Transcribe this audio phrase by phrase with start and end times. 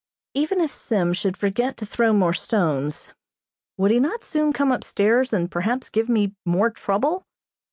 [0.33, 3.13] Even if Sim should forget to throw more stones,
[3.77, 7.27] would he not soon come upstairs and perhaps give me more trouble?